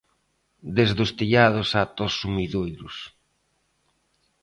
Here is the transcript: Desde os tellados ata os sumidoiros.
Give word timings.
Desde 0.77 0.99
os 1.05 1.13
tellados 1.19 1.69
ata 1.83 2.01
os 2.07 2.17
sumidoiros. 2.21 2.95